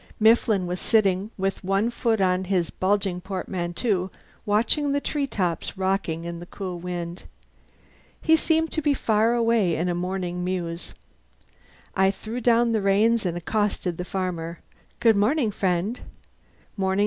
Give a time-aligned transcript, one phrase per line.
[0.19, 4.09] Mifflin was sitting with one foot on his bulging portmanteau,
[4.47, 7.25] watching the tree tops rocking in the cool wind.
[8.19, 10.95] He seemed to be far away in a morning muse.
[11.95, 14.61] I threw down the reins and accosted the farmer.
[14.99, 15.99] "Good morning, friend."